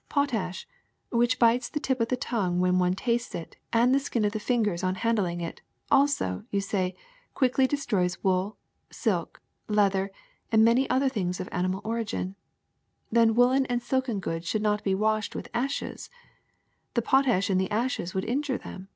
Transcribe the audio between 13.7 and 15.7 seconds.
silk goods should not be washed with